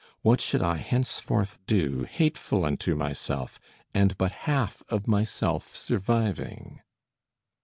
[0.23, 3.59] What should I henceforth do, hateful unto myself,
[3.93, 6.81] and but half of myself surviving?"